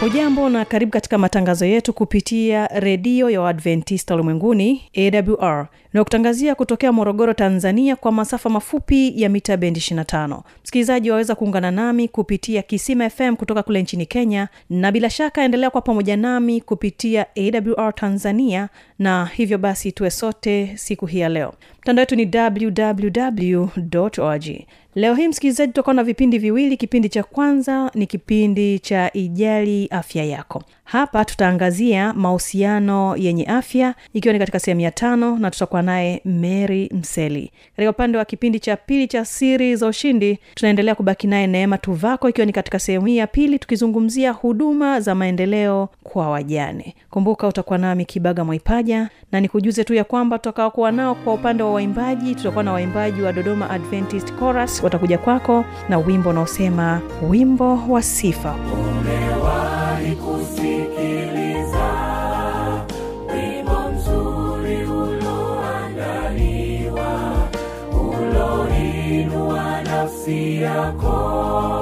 hujambo 0.00 0.48
na 0.48 0.64
karibu 0.64 0.92
katika 0.92 1.18
matangazo 1.18 1.66
yetu 1.66 1.92
kupitia 1.92 2.66
redio 2.66 3.30
ya 3.30 3.40
uadventista 3.40 4.14
ulimwenguni 4.14 4.82
awr 4.96 5.66
inayokutangazia 5.92 6.54
kutokea 6.54 6.92
morogoro 6.92 7.34
tanzania 7.34 7.96
kwa 7.96 8.12
masafa 8.12 8.48
mafupi 8.50 9.22
ya 9.22 9.28
mita 9.28 9.56
bendi 9.56 9.80
25 9.80 10.40
msikilizaji 10.62 11.10
waweza 11.10 11.34
kuungana 11.34 11.70
nami 11.70 12.08
kupitia 12.08 12.62
kisima 12.62 13.10
fm 13.10 13.36
kutoka 13.36 13.62
kule 13.62 13.82
nchini 13.82 14.06
kenya 14.06 14.48
na 14.70 14.92
bila 14.92 15.10
shaka 15.10 15.42
endelea 15.42 15.70
kwa 15.70 15.80
pamoja 15.82 16.16
nami 16.16 16.60
kupitia 16.60 17.26
awr 17.36 17.94
tanzania 17.94 18.68
na 18.98 19.26
hivyo 19.26 19.58
basi 19.58 19.92
tuwe 19.92 20.10
sote 20.10 20.72
siku 20.76 21.06
hii 21.06 21.18
ya 21.18 21.28
leo 21.28 21.54
mtandao 21.82 22.02
wetu 22.02 22.16
ni 22.16 22.30
www 22.34 23.68
org. 24.18 24.44
Leo 24.94 25.14
hii 25.14 25.28
msikilizaji 25.28 25.72
tutakuwa 25.72 25.94
na 25.94 26.04
vipindi 26.04 26.38
viwili. 26.38 26.76
Kipindi 26.76 27.08
cha 27.08 27.22
kwanza 27.22 27.90
ni 27.94 28.06
kipindi 28.06 28.78
cha 28.78 29.10
ijali 29.12 29.86
afya 29.90 30.24
yako 30.24 30.62
hapa 30.92 31.24
tutaangazia 31.24 32.12
mahusiano 32.12 33.16
yenye 33.16 33.44
afya 33.44 33.94
ikiwa 34.14 34.32
ni 34.32 34.38
katika 34.38 34.58
sehemu 34.58 34.80
ya 34.80 34.90
tano 34.90 35.38
na 35.38 35.50
tutakuwa 35.50 35.82
naye 35.82 36.20
mary 36.24 36.90
mseli. 36.92 37.50
Katika 37.76 37.90
upande 37.90 38.18
wa 38.18 38.24
kipindi 38.24 38.60
cha 38.60 38.76
pili 38.76 39.06
cha 39.08 39.24
siri 39.24 39.76
za 39.76 39.86
ushindi 39.86 40.38
tunaendelea 40.54 40.94
kubaki 40.94 41.26
naye 41.26 41.46
neema 41.46 41.78
tuvako 41.78 42.28
ikiwa 42.28 42.46
ni 42.46 42.52
katika 42.52 42.78
sehemu 42.78 43.06
hii 43.06 43.16
ya 43.16 43.26
pili 43.26 43.58
tukizungumzia 43.58 44.32
huduma 44.32 45.00
za 45.00 45.14
maendeleo 45.14 45.88
kwa 46.02 46.30
wajane. 46.30 46.94
Kumbuka 47.10 47.48
utakuwa 47.48 47.78
nami 47.78 48.04
kibaga 48.04 48.44
mwaipaja 48.44 49.08
na 49.32 49.40
nikujuze 49.40 49.84
tu 49.84 49.94
ya 49.94 50.04
kwamba 50.04 50.38
tutakaokuwa 50.38 50.92
nao 50.92 51.14
kwa 51.14 51.34
upande 51.34 51.62
wa 51.62 51.72
waimbaji 51.72 52.34
tutakuwa 52.34 52.64
na 52.64 52.72
waimbaji 52.72 53.22
wa 53.22 53.32
dodoma 53.32 53.70
adventist 53.70 54.38
chorus. 54.38 54.82
Watakuja 54.82 55.18
kwako 55.18 55.64
na 55.88 55.98
wimbo 55.98 56.30
unaosema 56.30 57.00
wimbo 57.30 57.78
wa 57.88 58.02
sifa. 58.02 58.54
Umewahi 58.72 59.69
uloinua 70.30 70.60
yako 70.60 71.79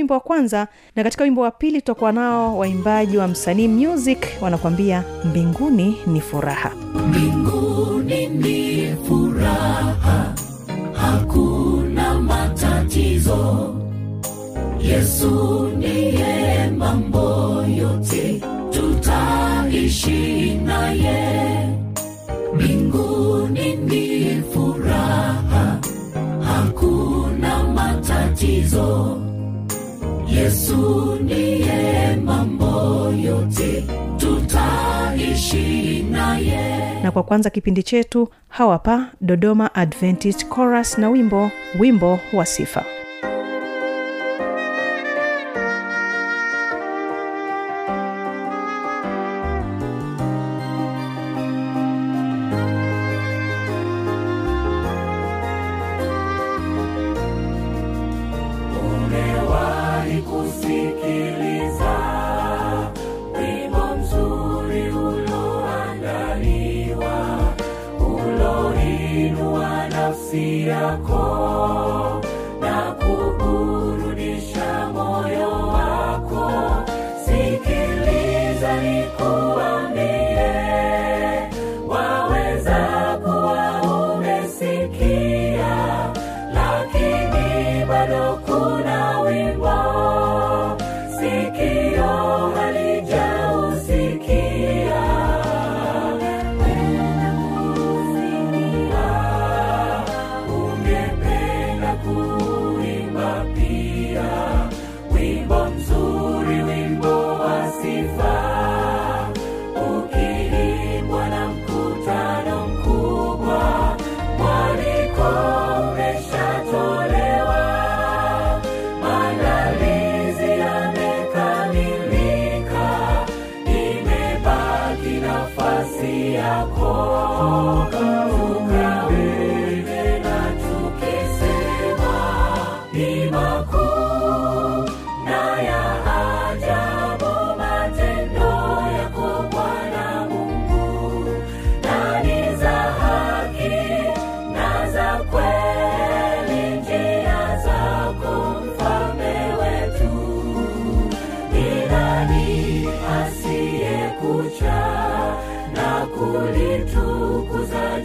wimbo 0.00 0.14
wa 0.14 0.20
kwanza 0.20 0.68
na 0.96 1.02
katika 1.04 1.24
wimbo 1.24 1.40
wa 1.40 1.50
pili 1.50 1.80
tutakuwa 1.80 2.12
nao 2.12 2.58
waimbaji 2.58 3.16
wa 3.16 3.28
msanii 3.28 3.68
music 3.68 4.26
wanakuambia 4.40 5.04
mbinguni 5.24 5.96
ni 6.06 6.20
furaha. 6.20 6.70
Mbinguni 7.08 8.26
ni 8.26 8.96
furaha 9.08 10.34
hakuna 10.92 12.20
matatizo. 12.20 13.74
Yesu 14.80 15.68
niye 15.78 16.70
mambo 16.78 17.64
yote 17.76 18.40
tutaishi 18.70 20.54
naye. 20.54 21.68
Mbinguni 22.54 23.76
ni 23.76 24.42
furaha 24.52 25.78
hakuna 26.44 27.64
matatizo 27.64 29.16
yesu 30.42 31.14
niye 31.24 32.16
mambo 32.24 33.12
yote 33.24 33.84
tutaishi 34.16 36.02
naye. 36.10 36.80
Na 37.02 37.10
kwa 37.10 37.22
kwanza 37.22 37.50
kipindi 37.50 37.82
chetu 37.82 38.28
hawapa 38.48 39.06
dodoma 39.20 39.74
adventist 39.74 40.48
chorus 40.54 40.98
na 40.98 41.08
wimbo 41.10 41.50
wimbo 41.78 42.18
wa 42.32 42.46
sifa 42.46 42.84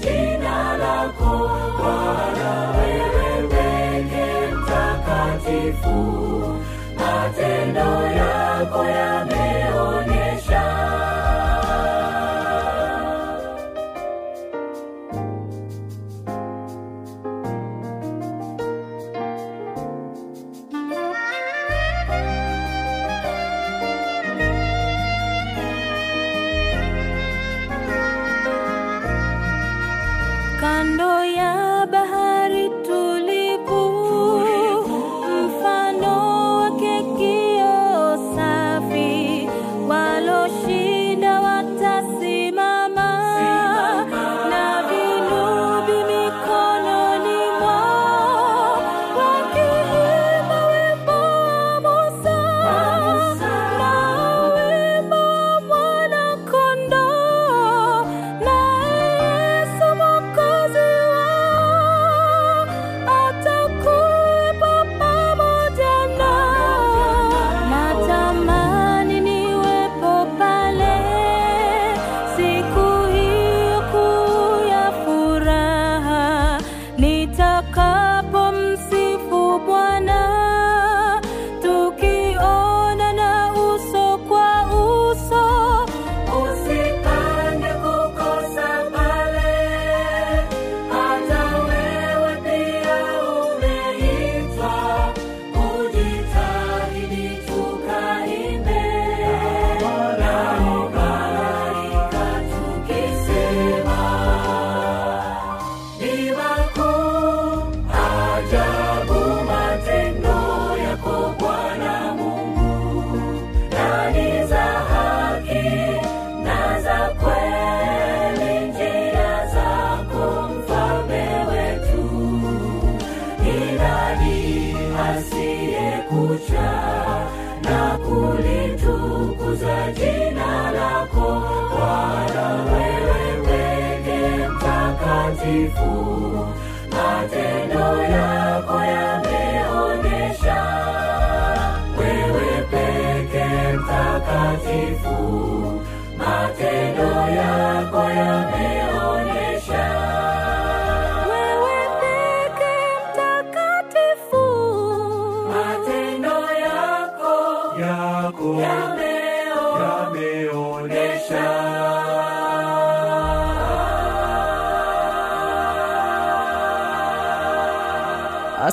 jina 0.01 0.77
lako 0.77 1.49
Bwana, 1.77 2.71
wewe 2.77 3.47
peke 3.47 4.27
mtakatifu, 4.55 5.97
matendo 6.99 7.89
yako 8.17 8.85
yameonyesha 8.85 9.34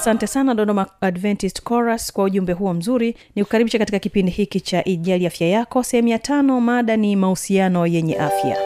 asante 0.02 0.26
sana 0.26 0.54
dodoma 0.54 0.87
adventist 1.00 1.62
chorus 1.69 2.12
kwa 2.12 2.25
ujumbe 2.25 2.52
huo 2.52 2.75
mzuri. 2.75 3.16
Ni 3.37 3.44
kukaribisha 3.44 3.78
katika 3.78 3.99
kipindi 3.99 4.32
hiki 4.32 4.61
cha 4.61 4.85
ijali 4.85 5.26
afya 5.26 5.49
yako. 5.49 5.82
Sehemu 5.82 6.09
ya 6.09 6.18
tano 6.18 6.61
mada 6.61 6.97
ni 6.97 7.16
mahusiano 7.16 7.87
yenye 7.87 8.18
afya. 8.18 8.56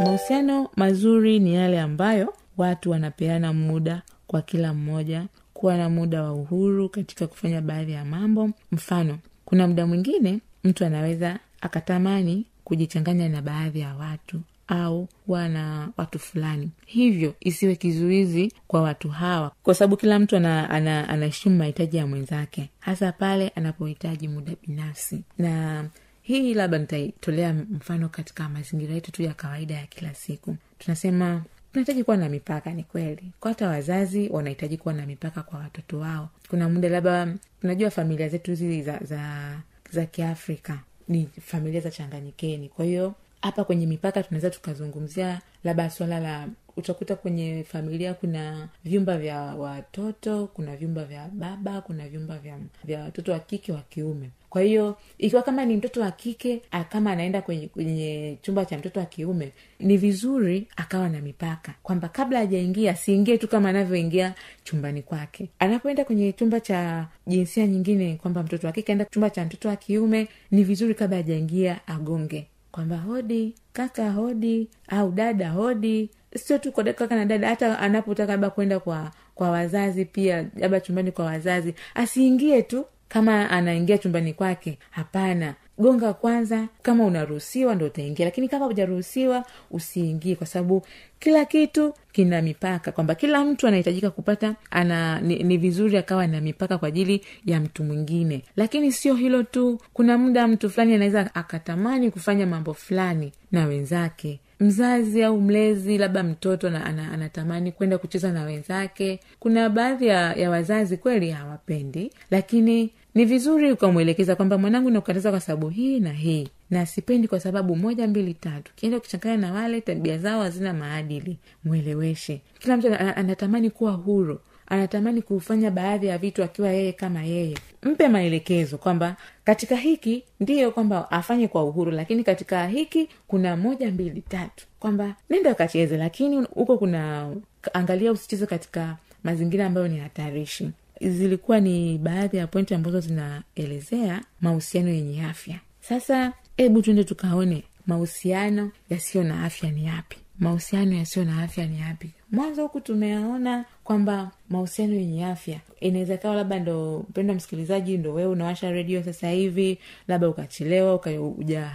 Mahusiano 0.00 0.68
mazuri 0.76 1.38
ni 1.38 1.54
yale 1.54 1.80
ambayo 1.80 2.34
watu 2.56 2.90
wanapeana 2.90 3.52
muda 3.52 4.02
kwa 4.26 4.42
kila 4.42 4.74
mmoja 4.74 5.26
kuwa 5.54 5.76
na 5.76 5.88
muda 5.90 6.22
wa 6.22 6.32
uhuru 6.32 6.88
katika 6.88 7.26
kufanya 7.26 7.60
baadhi 7.60 7.92
ya 7.92 8.04
mambo. 8.04 8.50
Mfano 8.72 9.18
kuna 9.44 9.68
muda 9.68 9.86
mwingine 9.86 10.38
mtu 10.64 10.84
anaweza 10.84 11.38
akatamani 11.60 12.46
kujichanganya 12.64 13.28
na 13.28 13.42
baadhi 13.42 13.80
ya 13.80 13.94
watu 13.94 14.40
au 14.70 15.08
wana 15.28 15.50
na 15.50 15.88
watu 15.96 16.18
fulani. 16.18 16.70
Hivyo 16.86 17.34
isiwe 17.40 17.76
kizuizi 17.76 18.52
kwa 18.66 18.82
watu 18.82 19.08
hawa. 19.08 19.52
Kwa 19.62 19.74
sababu 19.74 19.96
kila 19.96 20.18
mtu 20.18 20.36
ana, 20.36 20.70
ana, 20.70 21.30
mahitaji 21.46 21.96
ya 21.96 22.06
mwenzake. 22.06 22.70
Hasa 22.80 23.12
pale 23.12 23.48
anapohitaji 23.48 24.28
muda 24.28 24.52
binafsi. 24.66 25.22
Na 25.38 25.84
hii 26.22 26.54
labda 26.54 26.78
nitaitolea 26.78 27.52
mfano 27.52 28.08
katika 28.08 28.48
mazingira 28.48 28.94
yetu 28.94 29.12
tu 29.12 29.22
ya 29.22 29.34
kawaida 29.34 29.74
ya 29.74 29.86
kila 29.86 30.14
siku. 30.14 30.56
Tunasema 30.78 31.42
tunahitaji 31.72 32.04
kuwa 32.04 32.16
na 32.16 32.28
mipaka 32.28 32.70
ni 32.72 32.82
kweli. 32.82 33.22
Kwa 33.40 33.50
hata 33.50 33.68
wazazi 33.68 34.28
wanahitaji 34.28 34.76
kuwa 34.76 34.94
na 34.94 35.06
mipaka 35.06 35.42
kwa 35.42 35.58
watoto 35.58 35.98
wao. 35.98 36.28
Kuna 36.48 36.68
muda 36.68 36.88
labda 36.88 37.34
tunajua 37.60 37.90
familia 37.90 38.28
zetu 38.28 38.50
hizi 38.50 38.82
za 38.82 38.98
za 39.02 39.52
za 39.90 40.06
kiafrika. 40.06 40.78
Ni 41.08 41.28
familia 41.40 41.80
za 41.80 41.90
changanyikeni. 41.90 42.68
Kwa 42.68 42.84
hiyo 42.84 43.14
hapa 43.42 43.64
kwenye 43.64 43.86
mipaka 43.86 44.22
tunaweza 44.22 44.50
tukazungumzia 44.50 45.40
labda 45.64 45.90
swala 45.90 46.20
la 46.20 46.48
utakuta 46.76 47.16
kwenye 47.16 47.64
familia 47.68 48.14
kuna 48.14 48.68
vyumba 48.84 49.18
vya 49.18 49.40
watoto 49.40 50.46
kuna 50.46 50.76
vyumba 50.76 51.04
vya 51.04 51.28
baba 51.32 51.80
kuna 51.80 52.08
vyumba 52.08 52.38
vya 52.38 52.58
vya 52.84 53.00
watoto 53.04 53.32
wa 53.32 53.38
kike 53.38 53.72
wa 53.72 53.80
kiume. 53.80 54.30
Kwa 54.50 54.62
hiyo 54.62 54.96
ikiwa 55.18 55.42
kama 55.42 55.64
ni 55.64 55.76
mtoto 55.76 56.00
wa 56.00 56.10
kike 56.10 56.62
kama 56.88 57.12
anaenda 57.12 57.42
kwenye, 57.42 57.66
kwenye 57.68 58.38
chumba 58.42 58.64
cha 58.64 58.78
mtoto 58.78 59.00
wa 59.00 59.06
kiume 59.06 59.52
ni 59.80 59.96
vizuri 59.96 60.68
akawa 60.76 61.08
na 61.08 61.20
mipaka. 61.20 61.74
Kwamba 61.82 62.08
kabla 62.08 62.38
hajaingia 62.38 62.96
siingie 62.96 63.38
tu 63.38 63.48
kama 63.48 63.68
anavyoingia 63.68 64.34
chumbani 64.64 65.02
kwake. 65.02 65.48
Anapoenda 65.58 66.04
kwenye 66.04 66.32
chumba 66.32 66.60
cha 66.60 67.06
jinsia 67.26 67.66
nyingine 67.66 68.16
kwamba 68.16 68.42
mtoto 68.42 68.66
wa 68.66 68.72
kike 68.72 68.92
aenda 68.92 69.04
chumba 69.04 69.30
cha 69.30 69.44
mtoto 69.44 69.68
wa 69.68 69.76
kiume 69.76 70.28
ni 70.50 70.64
vizuri 70.64 70.94
kabla 70.94 71.16
hajaingia 71.16 71.86
agonge 71.86 72.46
kwamba 72.72 72.96
hodi 72.96 73.54
kaka 73.72 74.10
hodi 74.10 74.68
au 74.88 75.10
dada 75.12 75.50
hodi. 75.50 76.10
Sio 76.36 76.58
tu 76.58 76.72
kwa 76.72 76.84
kaka 76.84 77.16
na 77.16 77.24
dada 77.24 77.48
hata 77.48 77.78
anapotaka 77.78 78.32
labda 78.32 78.50
kwenda 78.50 78.80
kwa 78.80 79.10
kwa 79.34 79.50
wazazi 79.50 80.04
pia 80.04 80.46
labda 80.56 80.80
chumbani 80.80 81.12
kwa 81.12 81.24
wazazi 81.24 81.74
asiingie 81.94 82.62
tu 82.62 82.84
kama 83.08 83.50
anaingia 83.50 83.98
chumbani 83.98 84.32
kwake. 84.34 84.78
Hapana 84.90 85.54
gonga 85.80 86.12
kwanza 86.12 86.68
kama 86.82 87.04
unaruhusiwa 87.04 87.74
ndo 87.74 87.86
utaingia 87.86 88.24
lakini 88.24 88.48
kama 88.48 88.66
hujaruhusiwa 88.66 89.44
usiingie 89.70 90.34
kwa 90.36 90.46
sababu 90.46 90.82
kila 91.18 91.44
kitu 91.44 91.94
kina 92.12 92.42
mipaka 92.42 92.92
kwamba 92.92 93.14
kila 93.14 93.44
mtu 93.44 93.66
anahitajika 93.66 94.10
kupata 94.10 94.54
ana 94.70 95.20
ni, 95.20 95.42
ni 95.42 95.56
vizuri 95.56 95.96
akawa 95.96 96.26
na 96.26 96.40
mipaka 96.40 96.78
kwa 96.78 96.88
ajili 96.88 97.24
ya 97.46 97.60
mtu 97.60 97.84
mwingine. 97.84 98.42
Lakini 98.56 98.92
sio 98.92 99.14
hilo 99.14 99.42
tu 99.42 99.78
kuna 99.92 100.18
muda 100.18 100.48
mtu 100.48 100.70
fulani 100.70 100.94
anaweza 100.94 101.34
akatamani 101.34 102.10
kufanya 102.10 102.46
mambo 102.46 102.74
fulani 102.74 103.32
na 103.52 103.66
wenzake. 103.66 104.40
Mzazi 104.60 105.22
au 105.24 105.40
mlezi 105.40 105.98
labda 105.98 106.22
mtoto 106.22 106.66
ana, 106.68 106.86
ana, 106.86 107.12
anatamani 107.12 107.72
kwenda 107.72 107.98
kucheza 107.98 108.32
na 108.32 108.42
wenzake. 108.44 109.20
Kuna 109.38 109.68
baadhi 109.68 110.06
ya, 110.06 110.32
ya 110.34 110.50
wazazi 110.50 110.96
kweli 110.96 111.30
hawapendi 111.30 112.10
lakini 112.30 112.90
ni 113.14 113.24
vizuri 113.24 113.72
ukamwelekeza 113.72 114.36
kwamba 114.36 114.58
mwanangu 114.58 114.90
nakukataza 114.90 115.30
kwa 115.30 115.40
sababu 115.40 115.68
hii 115.68 116.00
na 116.00 116.12
hii 116.12 116.48
na 116.70 116.86
sipendi 116.86 117.28
kwa 117.28 117.40
sababu 117.40 117.76
moja 117.76 118.06
mbili 118.08 118.34
tatu. 118.34 118.72
Kienda 118.76 119.00
kuchanganya 119.00 119.36
na 119.36 119.52
wale 119.52 119.80
tabia 119.80 120.18
zao 120.18 120.42
hazina 120.42 120.72
maadili. 120.74 121.38
Mweleweshe. 121.64 122.40
Kila 122.58 122.76
mtu 122.76 122.94
anatamani 122.94 123.70
kuwa 123.70 123.92
huru. 123.92 124.40
Anatamani 124.66 125.22
kufanya 125.22 125.70
baadhi 125.70 126.06
ya 126.06 126.18
vitu 126.18 126.44
akiwa 126.44 126.68
yeye 126.70 126.92
kama 126.92 127.22
yeye. 127.22 127.58
Mpe 127.82 128.08
maelekezo 128.08 128.78
kwamba 128.78 129.16
katika 129.44 129.76
hiki 129.76 130.24
ndiyo 130.40 130.70
kwamba 130.70 131.10
afanye 131.10 131.48
kwa 131.48 131.64
uhuru 131.64 131.90
lakini 131.90 132.24
katika 132.24 132.66
hiki 132.66 133.08
kuna 133.28 133.56
moja 133.56 133.90
mbili 133.90 134.20
tatu. 134.28 134.66
Kwamba 134.80 135.14
nenda 135.30 135.50
ukacheze 135.52 135.96
lakini 135.96 136.36
huko 136.54 136.78
kuna 136.78 137.30
angalia 137.72 138.12
usicheze 138.12 138.46
katika 138.46 138.96
mazingira 139.24 139.66
ambayo 139.66 139.88
ni 139.88 139.98
hatarishi 139.98 140.70
zilikuwa 141.00 141.60
ni 141.60 141.98
baadhi 141.98 142.36
ya 142.36 142.46
pointi 142.46 142.74
ambazo 142.74 143.00
zinaelezea 143.00 144.20
mahusiano 144.40 144.88
yenye 144.90 145.24
afya. 145.24 145.60
Sasa 145.80 146.32
hebu 146.56 146.82
tuende 146.82 147.04
tukaone 147.04 147.62
mahusiano 147.86 148.70
yasiyo 148.90 149.24
na 149.24 149.44
afya 149.44 149.70
ni 149.70 149.84
yapi. 149.86 150.16
Mahusiano 150.38 150.96
yasiyo 150.96 151.24
na 151.24 151.42
afya 151.42 151.66
ni 151.66 151.80
yapi. 151.80 152.10
Mwanzo 152.32 152.62
huku 152.62 152.80
tumeaona 152.80 153.64
kwamba 153.84 154.30
mahusiano 154.50 154.94
yenye 154.94 155.24
afya 155.26 155.60
inaweza 155.80 156.16
kawa 156.16 156.34
labda 156.36 156.58
ndo 156.58 157.04
mpendo 157.10 157.34
msikilizaji 157.34 157.98
ndo 157.98 158.14
wewe 158.14 158.30
unawasha 158.32 158.70
redio 158.70 159.02
sasa 159.02 159.30
hivi 159.30 159.78
labda 160.08 160.28
ukachelewa 160.28 160.94
uka, 160.94 161.10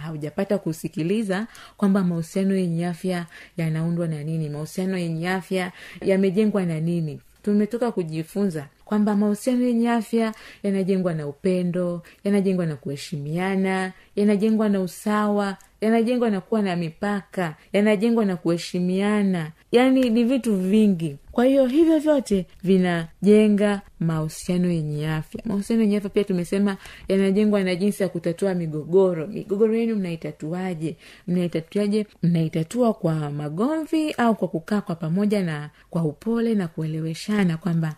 haujapata 0.02 0.58
kusikiliza 0.58 1.46
kwamba 1.76 2.04
mahusiano 2.04 2.54
yenye 2.56 2.86
afya 2.86 3.26
yanaundwa 3.56 4.08
na 4.08 4.22
nini 4.24 4.48
mahusiano 4.48 4.98
yenye 4.98 5.28
afya 5.30 5.72
yamejengwa 6.02 6.66
na 6.66 6.80
nini 6.80 7.20
tumetoka 7.46 7.92
kujifunza 7.92 8.66
kwamba 8.84 9.16
mahusiano 9.16 9.64
yenye 9.64 9.90
afya 9.90 10.34
yanajengwa 10.62 11.14
na 11.14 11.26
upendo 11.26 12.02
yanajengwa 12.24 12.66
na 12.66 12.76
kuheshimiana 12.76 13.92
yanajengwa 14.16 14.68
na 14.68 14.80
usawa 14.80 15.56
yanajengwa 15.80 16.30
na 16.30 16.40
kuwa 16.40 16.62
na 16.62 16.76
mipaka 16.76 17.54
yanajengwa 17.72 18.24
na 18.24 18.36
kuheshimiana. 18.36 19.52
Yaani 19.72 20.10
ni 20.10 20.24
vitu 20.24 20.56
vingi. 20.56 21.16
Kwa 21.32 21.44
hiyo 21.44 21.66
hivyo 21.66 21.98
vyote 21.98 22.46
vinajenga 22.64 23.80
mahusiano 24.00 24.70
yenye 24.70 25.08
afya. 25.10 25.42
Mahusiano 25.44 25.82
yenye 25.82 25.96
afya 25.96 26.10
pia 26.10 26.24
tumesema 26.24 26.76
yanajengwa 27.08 27.62
na 27.64 27.74
jinsi 27.74 28.02
ya 28.02 28.08
kutatua 28.08 28.54
migogoro. 28.54 29.26
Migogoro 29.26 29.76
yenu 29.76 29.96
mnaitatuaje? 29.96 30.96
Mnaitatuaje? 31.28 32.06
Mnaitatua 32.22 32.94
kwa 32.94 33.30
magomvi 33.30 34.12
au 34.12 34.34
kwa 34.34 34.48
kukaa 34.48 34.80
kwa 34.80 34.94
pamoja 34.94 35.42
na 35.42 35.70
kwa 35.90 36.02
upole 36.04 36.54
na 36.54 36.68
kueleweshana 36.68 37.56
kwamba 37.56 37.94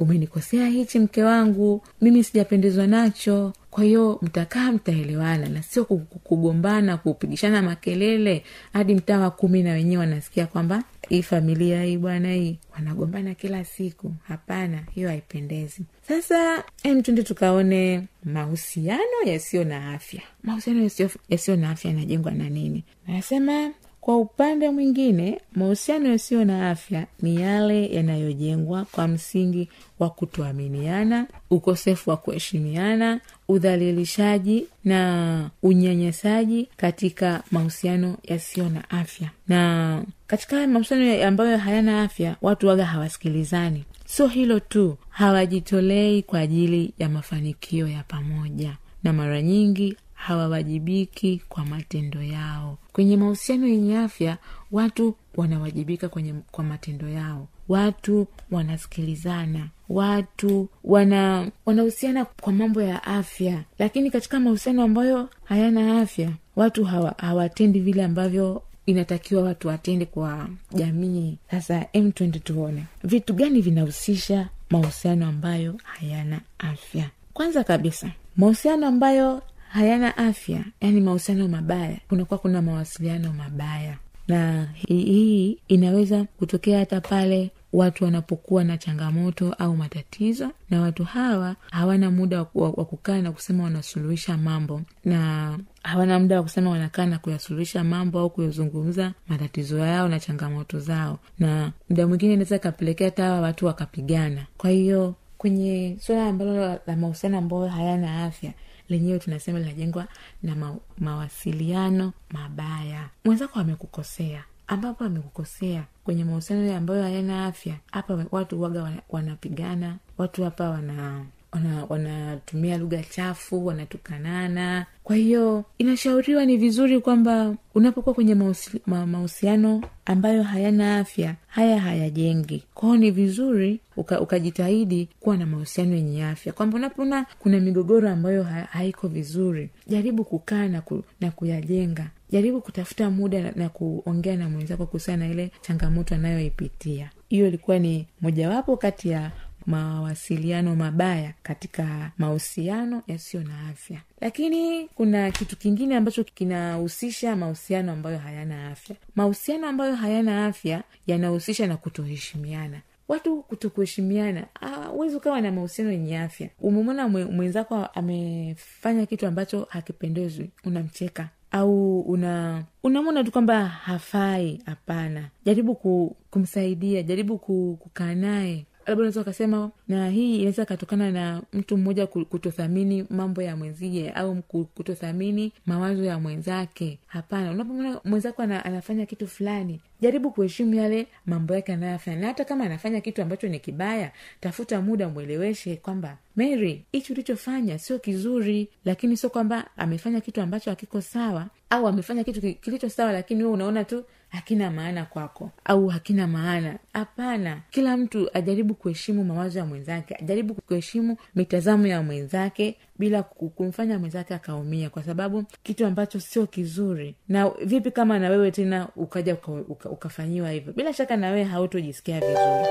umenikosea 0.00 0.66
hichi 0.66 0.98
mke 0.98 1.22
wangu. 1.22 1.82
Mimi 2.00 2.24
sijapendezwa 2.24 2.86
nacho 2.86 3.52
kwa 3.70 3.84
hiyo 3.84 4.18
mtakaa 4.22 4.72
mtaelewana 4.72 5.48
na 5.48 5.62
sio 5.62 5.84
ku- 5.84 5.98
ku- 5.98 6.18
kugombana 6.18 6.96
kupigishana 6.96 7.62
makelele 7.62 8.44
hadi 8.72 8.94
mtaa 8.94 9.18
wa 9.18 9.30
kumi 9.30 9.62
na 9.62 9.72
wenyewe 9.72 10.00
wanasikia 10.00 10.46
kwamba 10.46 10.82
hii 11.08 11.22
familia 11.22 11.84
hii 11.84 11.96
bwana 11.96 12.32
hii 12.34 12.58
wanagombana 12.74 13.34
kila 13.34 13.64
siku. 13.64 14.12
Hapana 14.28 14.82
hiyo 14.94 15.08
haipendezi. 15.08 15.82
Sasa 16.08 16.64
em 16.82 17.02
tuende 17.02 17.22
tukaone 17.22 18.06
mahusiano 18.24 19.22
yasiyo 19.26 19.64
na 19.64 19.94
afya. 19.94 20.22
Mahusiano 20.42 20.90
yasiyo 21.28 21.56
na 21.56 21.70
afya 21.70 21.90
yanajengwa 21.90 22.32
na 22.32 22.48
nini? 22.48 22.84
Nasema 23.08 23.70
kwa 24.00 24.16
upande 24.16 24.70
mwingine 24.70 25.40
mahusiano 25.54 26.08
yasiyo 26.08 26.44
na 26.44 26.70
afya 26.70 27.06
ni 27.22 27.40
yale 27.40 27.86
yanayojengwa 27.94 28.84
kwa 28.92 29.08
msingi 29.08 29.68
wa 29.98 30.10
kutoaminiana 30.10 31.26
ukosefu 31.50 32.10
wa 32.10 32.16
kuheshimiana 32.16 33.20
udhalilishaji 33.48 34.66
na 34.84 35.50
unyanyasaji 35.62 36.68
katika 36.76 37.42
mahusiano 37.50 38.16
yasiyo 38.24 38.68
na 38.68 38.90
afya. 38.90 39.30
Na 39.48 40.02
katika 40.26 40.66
mahusiano 40.66 41.24
ambayo 41.28 41.58
hayana 41.58 42.02
afya 42.02 42.36
watu 42.42 42.66
waga 42.68 42.84
hawasikilizani. 42.86 43.84
Sio 44.06 44.26
hilo 44.26 44.60
tu 44.60 44.96
hawajitolei 45.08 46.22
kwa 46.22 46.40
ajili 46.40 46.92
ya 46.98 47.08
mafanikio 47.08 47.88
ya 47.88 48.02
pamoja. 48.02 48.76
Na 49.04 49.12
mara 49.12 49.42
nyingi 49.42 49.96
hawawajibiki 50.20 51.42
kwa 51.48 51.64
matendo 51.64 52.22
yao. 52.22 52.78
Kwenye 52.92 53.16
mahusiano 53.16 53.66
yenye 53.66 53.98
afya 53.98 54.38
watu 54.72 55.14
wanawajibika 55.36 56.08
kwenye 56.08 56.34
kwa 56.50 56.64
matendo 56.64 57.08
yao. 57.08 57.48
Watu 57.68 58.26
wanasikilizana. 58.50 59.68
Watu 59.88 60.68
wana 60.84 61.50
wanahusiana 61.66 62.24
kwa 62.24 62.52
mambo 62.52 62.82
ya 62.82 63.04
afya. 63.04 63.62
Lakini 63.78 64.10
katika 64.10 64.40
mahusiano 64.40 64.82
ambayo 64.82 65.28
hayana 65.44 66.00
afya 66.00 66.30
watu 66.56 66.84
hawa, 66.84 67.14
hawatendi 67.18 67.80
vile 67.80 68.04
ambavyo 68.04 68.62
inatakiwa 68.86 69.42
watu 69.42 69.68
watende 69.68 70.04
kwa 70.06 70.48
jamii. 70.74 71.38
Sasa 71.50 71.86
m 71.92 72.12
twende 72.12 72.38
tuone. 72.38 72.84
Vitu 73.04 73.34
gani 73.34 73.60
vinahusisha 73.60 74.48
mahusiano 74.70 75.26
ambayo 75.26 75.76
hayana 75.82 76.40
afya? 76.58 77.10
Kwanza 77.34 77.64
kabisa 77.64 78.10
mahusiano 78.36 78.86
ambayo 78.86 79.42
hayana 79.70 80.16
afya 80.16 80.64
yani 80.80 81.00
mahusiano 81.00 81.48
mabaya 81.48 81.96
kunakuwa 82.08 82.38
kuna 82.38 82.62
mawasiliano 82.62 83.32
mabaya. 83.32 83.96
Na 84.28 84.68
hii 84.74 85.58
inaweza 85.68 86.24
kutokea 86.24 86.78
hata 86.78 87.00
pale 87.00 87.50
watu 87.72 88.04
wanapokuwa 88.04 88.64
na 88.64 88.78
changamoto 88.78 89.52
au 89.58 89.76
matatizo 89.76 90.50
na 90.70 90.80
watu 90.80 91.04
hawa 91.04 91.56
hawana 91.70 92.10
muda 92.10 92.38
wa 92.54 92.84
kukaa 92.84 93.20
na 93.20 93.32
kusema 93.32 93.64
wanasuluhisha 93.64 94.36
mambo 94.36 94.82
na 95.04 95.58
hawana 95.82 96.18
muda 96.18 96.36
wa 96.36 96.42
kusema 96.42 96.70
wanakaa 96.70 97.06
na 97.06 97.18
kuyasuluhisha 97.18 97.84
mambo 97.84 98.18
au 98.18 98.30
kuyazungumza 98.30 99.12
matatizo 99.28 99.78
yao 99.78 100.08
na 100.08 100.20
changamoto 100.20 100.78
zao. 100.78 101.18
Na 101.38 101.72
muda 101.90 102.06
mwingine 102.06 102.32
inaweza 102.32 102.56
ikapelekea 102.56 103.06
hata 103.06 103.24
hawa 103.24 103.40
watu 103.40 103.66
wakapigana. 103.66 104.46
Kwa 104.58 104.70
hiyo 104.70 105.14
kwenye 105.38 105.96
suala 106.00 106.26
ambalo 106.26 106.56
la 106.86 106.96
mahusiano 106.96 107.38
ambayo 107.38 107.66
hayana 107.66 108.24
afya 108.24 108.52
lenyewe 108.90 109.18
tunasema 109.18 109.58
linajengwa 109.58 110.06
na 110.42 110.54
ma, 110.54 110.76
mawasiliano 110.98 112.12
mabaya. 112.30 113.08
Mwenzako 113.24 113.58
amekukosea 113.60 114.44
ambapo 114.66 115.04
amekukosea 115.04 115.84
kwenye 116.04 116.24
mahusiano 116.24 116.76
ambayo 116.76 117.02
hayana 117.02 117.46
afya 117.46 117.76
hapa 117.92 118.24
watu 118.30 118.62
waga 118.62 118.92
wanapigana 119.08 119.96
watu 120.18 120.44
hapa 120.44 120.70
wana 120.70 121.24
wana- 121.52 121.84
wanatumia 121.88 122.78
lugha 122.78 123.02
chafu 123.02 123.66
wanatukanana. 123.66 124.86
Kwa 125.04 125.16
hiyo 125.16 125.64
inashauriwa 125.78 126.44
ni 126.46 126.56
vizuri 126.56 127.00
kwamba 127.00 127.54
unapokuwa 127.74 128.14
kwenye 128.14 128.34
mahusi- 128.34 128.80
ma- 128.86 129.06
mahusiano 129.06 129.82
ambayo 130.06 130.42
hayana 130.42 130.98
afya 130.98 131.34
haya 131.46 131.80
hayajengi. 131.80 132.64
Kwao 132.74 132.96
ni 132.96 133.10
vizuri 133.10 133.80
uka, 133.96 134.20
ukajitahidi 134.20 135.08
kuwa 135.20 135.36
na 135.36 135.46
mahusiano 135.46 135.94
yenye 135.94 136.24
afya. 136.24 136.52
Kwamba 136.52 136.76
unapoona 136.78 137.26
kuna 137.38 137.60
migogoro 137.60 138.10
ambayo 138.10 138.42
ha, 138.42 138.68
haiko 138.70 139.08
vizuri 139.08 139.70
jaribu 139.86 140.24
kukaa 140.24 140.68
na, 140.68 140.80
ku, 140.80 141.04
na 141.20 141.30
kuyajenga. 141.30 142.10
Jaribu 142.30 142.60
kutafuta 142.60 143.10
muda 143.10 143.42
na, 143.42 143.52
na 143.56 143.68
kuongea 143.68 144.36
na 144.36 144.48
mwenzako 144.48 144.86
kuhusiana 144.86 145.26
na 145.26 145.32
ile 145.32 145.50
changamoto 145.60 146.14
anayoipitia. 146.14 147.10
Hiyo 147.28 147.46
ilikuwa 147.46 147.78
ni 147.78 148.06
mojawapo 148.20 148.76
kati 148.76 149.08
ya 149.08 149.30
mawasiliano 149.66 150.76
mabaya 150.76 151.34
katika 151.42 152.10
mahusiano 152.18 153.02
yasiyo 153.06 153.42
na 153.42 153.68
afya. 153.70 154.00
Lakini 154.20 154.88
kuna 154.88 155.30
kitu 155.30 155.56
kingine 155.56 155.96
ambacho 155.96 156.24
kinahusisha 156.24 157.36
mahusiano 157.36 157.92
ambayo 157.92 158.18
hayana 158.18 158.68
afya. 158.70 158.96
Mahusiano 159.16 159.66
ambayo 159.68 159.94
hayana 159.96 160.46
afya 160.46 160.82
yanahusisha 161.06 161.66
na 161.66 161.76
kutoheshimiana. 161.76 162.80
Watu 163.08 163.42
kutokuheshimiana 163.42 164.44
huwezi 164.90 165.16
ukawa 165.16 165.40
na 165.40 165.52
mahusiano 165.52 165.92
yenye 165.92 166.18
afya. 166.18 166.48
Umemwona 166.60 167.08
mwenzako 167.08 167.74
amefanya 167.86 169.06
kitu 169.06 169.26
ambacho 169.26 169.66
hakipendezwi 169.70 170.50
unamcheka. 170.64 171.28
Au 171.52 172.00
una 172.00 172.64
unamwona 172.82 173.24
tu 173.24 173.30
kwamba 173.32 173.66
hafai 173.68 174.62
hapana. 174.66 175.28
Jaribu 175.44 175.74
ku, 175.74 176.16
kumsaidia 176.30 177.02
jaribu 177.02 177.38
ku, 177.38 177.76
kukaa 177.80 178.14
naye 178.14 178.66
labda 178.90 179.00
unaweza 179.02 179.20
ukasema 179.20 179.70
na 179.88 180.10
hii 180.10 180.36
inaweza 180.36 180.62
ikatokana 180.62 181.10
na 181.10 181.42
mtu 181.52 181.76
mmoja 181.76 182.06
kutothamini 182.06 183.06
mambo 183.10 183.42
ya 183.42 183.56
mwenzie 183.56 184.10
au 184.10 184.42
kutothamini 184.74 185.52
mawazo 185.66 186.04
ya 186.04 186.18
mwenzake. 186.18 186.98
Hapana 187.06 187.50
unapomwona 187.50 188.00
mwenzako 188.04 188.42
ana, 188.42 188.64
anafanya 188.64 189.06
kitu 189.06 189.26
fulani 189.28 189.80
jaribu 190.00 190.30
kuheshimu 190.30 190.74
yale 190.74 191.06
mambo 191.26 191.54
yake 191.54 191.72
anayofanya. 191.72 192.16
Na 192.20 192.26
hata 192.26 192.44
kama 192.44 192.64
anafanya 192.64 193.00
kitu 193.00 193.22
ambacho 193.22 193.48
ni 193.48 193.58
kibaya 193.60 194.12
tafuta 194.40 194.80
muda 194.80 195.08
mweleweshe 195.08 195.76
kwamba 195.76 196.18
mary 196.36 196.84
hichi 196.92 197.12
ulichofanya 197.12 197.78
sio 197.78 197.98
kizuri 197.98 198.68
lakini 198.84 199.16
sio 199.16 199.30
kwamba 199.30 199.64
amefanya 199.76 200.20
kitu 200.20 200.40
ambacho 200.40 200.70
hakiko 200.70 201.00
sawa 201.00 201.46
au 201.70 201.88
amefanya 201.88 202.24
kitu 202.24 202.40
kilicho 202.40 202.88
sawa 202.88 203.12
lakini 203.12 203.42
wewe 203.42 203.54
unaona 203.54 203.84
tu 203.84 204.04
hakina 204.28 204.70
maana 204.70 205.04
kwako 205.04 205.50
au 205.64 205.88
hakina 205.88 206.26
maana. 206.26 206.78
Hapana. 206.92 207.62
Kila 207.70 207.96
mtu 207.96 208.30
ajaribu 208.36 208.74
kuheshimu 208.74 209.24
mawazo 209.24 209.58
ya 209.58 209.66
mwenzake 209.66 210.14
ajaribu 210.14 210.54
kuheshimu 210.54 211.16
mitazamo 211.34 211.86
ya 211.86 212.02
mwenzake 212.02 212.76
bila 213.00 213.22
kumfanya 213.22 213.98
mwenzake 213.98 214.34
akaumia 214.34 214.90
kwa 214.90 215.02
sababu 215.02 215.44
kitu 215.62 215.86
ambacho 215.86 216.20
sio 216.20 216.46
kizuri. 216.46 217.14
Na 217.28 217.50
vipi 217.64 217.90
kama 217.90 218.18
na 218.18 218.28
wewe 218.28 218.50
tena 218.50 218.88
ukaja 218.96 219.34
uka, 219.34 219.52
uka, 219.52 219.90
ukafanyiwa 219.90 220.50
hivyo? 220.50 220.72
Bila 220.72 220.92
shaka 220.92 221.16
na 221.16 221.26
wewe 221.30 221.44
hautojisikia 221.44 222.20
vizuri. 222.20 222.66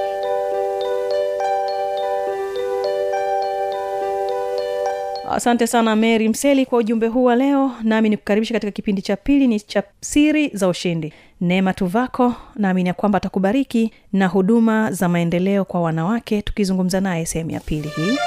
Asante 5.31 5.67
sana 5.67 5.95
mary 5.95 6.29
mseli 6.29 6.65
kwa 6.65 6.77
ujumbe 6.79 7.07
huu 7.07 7.23
wa 7.23 7.35
leo. 7.35 7.71
Nami 7.83 8.09
nikukaribisha 8.09 8.53
katika 8.53 8.71
kipindi 8.71 9.01
cha 9.01 9.15
pili 9.15 9.47
ni 9.47 9.59
cha 9.59 9.83
siri 10.01 10.47
za 10.53 10.67
ushindi. 10.67 11.13
Neema 11.41 11.73
tuvako 11.73 12.35
naamini 12.55 12.87
ya 12.89 12.93
kwamba 12.93 13.17
atakubariki 13.17 13.91
na 14.13 14.27
huduma 14.27 14.91
za 14.91 15.09
maendeleo 15.09 15.65
kwa 15.65 15.81
wanawake 15.81 16.41
tukizungumza 16.41 17.01
naye 17.01 17.25
sehemu 17.25 17.51
ya 17.51 17.59
pili 17.59 17.87
hii 17.87 18.17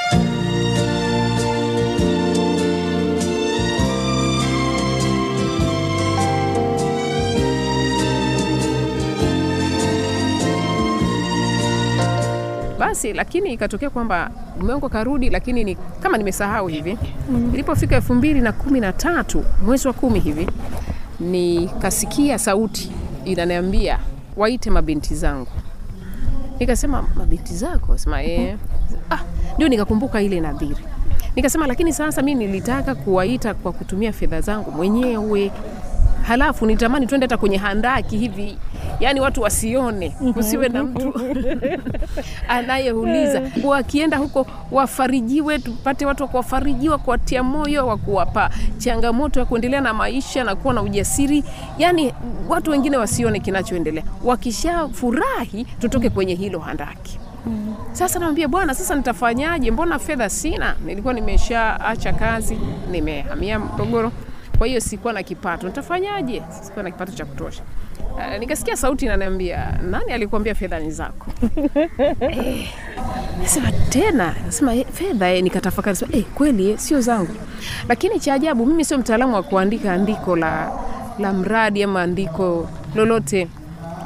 basi 12.92 13.12
lakini 13.12 13.52
ikatokea 13.52 13.90
kwamba 13.90 14.30
mume 14.60 14.72
wangu 14.72 14.86
akarudi 14.86 15.30
lakini 15.30 15.64
ni 15.64 15.74
kama 15.74 16.18
nimesahau 16.18 16.66
hivi. 16.68 16.98
Mm. 17.30 17.50
ilipofika 17.54 17.96
elfu 17.96 18.14
mbili 18.14 18.40
na 18.40 18.52
kumi 18.52 18.80
na 18.80 18.92
tatu 18.92 19.44
mwezi 19.64 19.88
wa 19.88 19.94
kumi 19.94 20.20
hivi 20.20 20.48
nikasikia 21.20 22.38
sauti 22.38 22.92
inaniambia 23.24 23.98
waite 24.36 24.70
mabinti 24.70 25.14
zangu. 25.14 25.50
Nikasema 26.60 27.02
mabinti 27.14 27.54
zako? 27.54 27.98
Sema 27.98 28.22
ee. 28.24 28.56
ah, 29.10 29.18
ndio 29.56 29.68
nikakumbuka 29.68 30.22
ile 30.22 30.40
nadhiri. 30.40 30.84
Nikasema 31.36 31.66
lakini 31.66 31.92
sasa 31.92 32.22
mi 32.22 32.34
nilitaka 32.34 32.94
kuwaita 32.94 33.54
kwa 33.54 33.72
kutumia 33.72 34.12
fedha 34.12 34.40
zangu 34.40 34.70
mwenyewe. 34.70 35.52
Halafu 36.22 36.66
nitamani 36.66 37.06
twende 37.06 37.24
hata 37.26 37.36
kwenye 37.36 37.56
handaki 37.56 38.18
hivi 38.18 38.58
yaani 39.02 39.20
watu 39.20 39.42
wasione 39.42 40.10
kusiwe 40.34 40.68
na 40.68 40.84
mtu. 40.84 41.14
Anayeuliza 42.48 43.42
wakienda 43.64 44.16
huko 44.16 44.46
wafarijiwe 44.70 45.58
tupate 45.58 46.06
watu 46.06 46.22
wa 46.22 46.98
kuwatia 46.98 47.42
moyo 47.42 47.86
wa 47.86 47.96
kuwapa 47.96 48.50
changamoto 48.78 49.40
ya 49.40 49.46
kuendelea 49.46 49.80
na 49.80 49.94
maisha 49.94 50.44
na 50.44 50.56
kuwa 50.56 50.74
na 50.74 50.82
ujasiri. 50.82 51.44
Yani 51.78 52.14
watu 52.48 52.70
wengine 52.70 52.96
wasione 52.96 53.40
kinachoendelea. 53.40 54.04
Wakishafurahi 54.24 55.64
tutoke 55.64 56.10
kwenye 56.10 56.34
hilo 56.34 56.58
handaki. 56.58 57.18
Sasa 57.92 58.18
namwambia 58.18 58.48
bwana 58.48 58.74
sasa 58.74 58.94
nitafanyaje? 58.94 59.70
Mbona 59.70 59.98
fedha 59.98 60.28
sina? 60.30 60.76
Nilikuwa 60.86 61.14
nimeshaacha 61.14 62.12
kazi 62.12 62.58
nimehamia 62.90 63.58
mtogoro 63.58 64.12
kwa 64.58 64.66
hiyo 64.66 64.80
sikuwa 64.80 65.12
na 65.12 65.22
kipato. 65.22 65.66
Nitafanyaje? 65.66 66.42
Sikuwa 66.62 66.82
na 66.82 66.90
kipato 66.90 67.12
cha 67.12 67.24
kutosha 67.24 67.62
Uh, 68.16 68.38
nikasikia 68.40 68.76
sauti 68.76 69.04
inaniambia 69.04 69.78
nani 69.90 70.12
alikuambia 70.12 70.54
fedha 70.54 70.78
ni 70.80 70.90
zako? 70.90 71.26
Eh, 72.20 72.68
nasema 73.42 73.72
tena 73.72 74.34
nasema 74.46 74.74
eh, 74.74 74.86
fedha 74.92 75.30
eh, 75.32 75.42
nikatafakari 75.42 75.96
sema, 75.96 76.12
eh, 76.16 76.24
kweli 76.34 76.70
eh, 76.70 76.78
sio 76.78 77.00
zangu. 77.00 77.34
Lakini 77.88 78.20
cha 78.20 78.34
ajabu 78.34 78.66
mimi 78.66 78.84
sio 78.84 78.98
mtaalamu 78.98 79.34
wa 79.34 79.42
kuandika 79.42 79.92
andiko 79.92 80.36
la, 80.36 80.72
la 81.18 81.32
mradi 81.32 81.82
ama 81.82 82.02
andiko 82.02 82.68
lolote. 82.94 83.48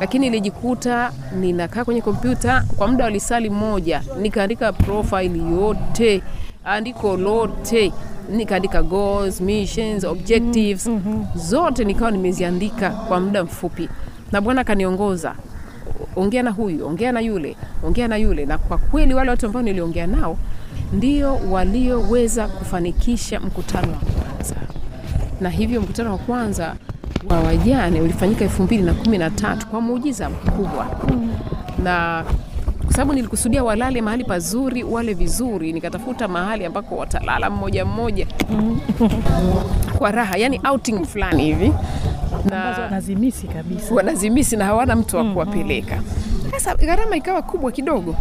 Lakini 0.00 0.26
nilijikuta 0.30 1.12
ninakaa 1.40 1.84
kwenye 1.84 2.00
kompyuta 2.02 2.64
kwa 2.76 2.88
muda 2.88 3.04
wa 3.04 3.10
lisali 3.10 3.50
moja 3.50 4.02
nikaandika 4.20 4.72
profile 4.72 5.38
yote 5.38 6.22
andiko 6.66 7.16
lote 7.16 7.92
nikaandika 8.30 8.82
goals, 8.82 9.40
missions, 9.40 10.04
objectives. 10.04 10.86
Mm-hmm. 10.86 11.26
zote 11.34 11.84
nikawa 11.84 12.10
nimeziandika 12.10 12.90
kwa 12.90 13.20
muda 13.20 13.44
mfupi. 13.44 13.88
Na 14.32 14.40
bwana 14.40 14.60
akaniongoza. 14.60 15.34
Ongea 16.16 16.42
na 16.42 16.50
huyu 16.50 16.86
ongea 16.86 17.12
na 17.12 17.20
yule 17.20 17.56
ongea 17.82 18.08
na 18.08 18.16
yule. 18.16 18.46
Na 18.46 18.58
kwa 18.58 18.78
kweli 18.78 19.14
wale 19.14 19.30
watu 19.30 19.46
ambao 19.46 19.62
niliongea 19.62 20.06
nao 20.06 20.38
ndio 20.92 21.38
walioweza 21.50 22.48
kufanikisha 22.48 23.40
mkutano 23.40 23.92
wa 23.92 23.98
kwanza. 23.98 24.56
Na 25.40 25.50
hivyo 25.50 25.80
mkutano 25.80 26.10
wa 26.12 26.18
kwanza 26.18 26.76
wa 27.30 27.40
wajane 27.40 28.00
ulifanyika 28.00 28.44
elfu 28.44 28.62
mbili 28.62 28.82
na 28.82 28.94
kumi 28.94 29.18
na 29.18 29.30
tatu 29.30 29.66
kwa 29.66 29.80
muujiza 29.80 30.30
mkubwa. 30.30 30.86
Na 31.82 32.24
kwa 32.86 32.94
sababu 32.94 33.12
nilikusudia 33.12 33.64
walale 33.64 34.00
mahali 34.02 34.24
pazuri 34.24 34.84
wale 34.84 35.14
vizuri 35.14 35.72
nikatafuta 35.72 36.28
mahali 36.28 36.64
ambako 36.64 36.96
watalala 36.96 37.50
mmoja 37.50 37.84
mmoja. 37.84 38.26
Kwa 39.98 40.12
raha 40.12 40.36
yani 40.36 40.60
outing 40.70 41.04
fulani 41.04 41.44
hivi. 41.44 41.72
Na 42.50 42.78
wanazimisi 42.80 43.46
kabisa. 43.46 43.94
wanazimisi 43.94 44.56
na 44.56 44.64
hawana 44.64 44.96
mtu 44.96 45.16
wa 45.16 45.24
kuwapeleka. 45.24 46.02
Sasa 46.50 46.74
gharama 46.74 47.16
ikawa 47.16 47.42
kubwa 47.42 47.72
kidogo. 47.72 48.16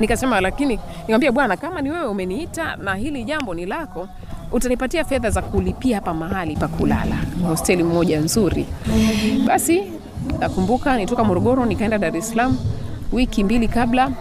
Nikasema 0.00 0.40
lakini 0.40 0.78
nikamwambia 1.00 1.32
bwana 1.32 1.56
kama 1.56 1.80
ni 1.82 1.90
wewe 1.90 2.06
umeniita 2.06 2.76
na 2.76 2.94
hili 2.94 3.24
jambo 3.24 3.54
ni 3.54 3.66
lako 3.66 4.08
utanipatia 4.52 5.04
fedha 5.04 5.30
za 5.30 5.42
kulipia 5.42 5.96
hapa 5.96 6.14
mahali 6.14 6.56
pa 6.56 6.68
kulala 6.68 7.16
hosteli 7.48 7.82
moja 7.82 8.20
nzuri. 8.20 8.66
Basi 9.46 9.82
nakumbuka 10.38 10.96
nitoka 10.96 11.24
morogoro 11.24 11.66
nikaenda 11.66 11.98
dar 11.98 12.16
es 12.16 12.28
salaam 12.30 12.56
wiki 13.12 13.44
mbili 13.44 13.68
kabla 13.68 14.12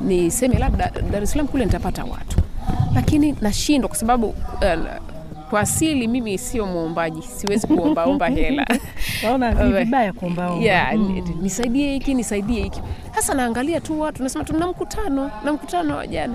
niseme 0.00 0.58
labda 0.58 0.90
dar 1.10 1.22
es 1.22 1.30
salaam 1.30 1.48
kule 1.48 1.64
nitapata 1.64 2.04
watu. 2.04 2.36
Lakini 2.94 3.36
nashindwa 3.40 3.88
kwa 3.88 3.98
sababu 3.98 4.26
uh, 4.26 4.34
kwa 5.50 5.60
asili 5.60 6.08
mimi 6.08 6.38
sio 6.38 6.66
mwombaji 6.66 7.22
siwezi 7.22 7.66
kuombaomba 7.66 8.28
hela. 8.28 8.66
Vibaya 9.78 10.12
kuombaomba 10.12 10.64
yeah, 10.64 10.94
mm. 10.96 11.38
nisaidie 11.42 11.92
hiki 11.92 12.14
nisaidie 12.14 12.62
hiki. 12.62 12.80
Sasa 13.14 13.34
naangalia 13.34 13.80
tu 13.80 14.00
watu 14.00 14.22
nasema 14.22 14.44
tuna 14.44 14.66
mkutano 14.66 15.30
na 15.44 15.52
mkutano 15.52 15.96
wa 15.96 16.06
jana. 16.06 16.34